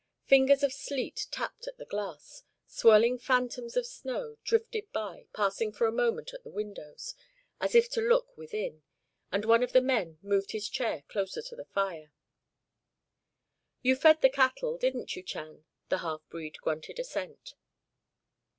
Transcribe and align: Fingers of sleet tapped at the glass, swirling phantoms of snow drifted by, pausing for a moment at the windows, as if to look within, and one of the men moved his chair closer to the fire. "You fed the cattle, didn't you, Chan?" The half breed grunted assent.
Fingers 0.25 0.63
of 0.63 0.73
sleet 0.73 1.27
tapped 1.29 1.67
at 1.67 1.77
the 1.77 1.85
glass, 1.85 2.41
swirling 2.65 3.19
phantoms 3.19 3.77
of 3.77 3.85
snow 3.85 4.37
drifted 4.43 4.91
by, 4.91 5.27
pausing 5.31 5.71
for 5.71 5.85
a 5.85 5.91
moment 5.91 6.33
at 6.33 6.43
the 6.43 6.49
windows, 6.49 7.13
as 7.59 7.75
if 7.75 7.87
to 7.91 8.01
look 8.01 8.35
within, 8.35 8.81
and 9.31 9.45
one 9.45 9.61
of 9.61 9.73
the 9.73 9.79
men 9.81 10.17
moved 10.23 10.53
his 10.53 10.67
chair 10.69 11.03
closer 11.07 11.43
to 11.43 11.55
the 11.55 11.65
fire. 11.65 12.11
"You 13.83 13.95
fed 13.95 14.21
the 14.23 14.29
cattle, 14.31 14.75
didn't 14.79 15.15
you, 15.15 15.21
Chan?" 15.21 15.65
The 15.89 15.99
half 15.99 16.27
breed 16.29 16.57
grunted 16.61 16.97
assent. 16.97 17.53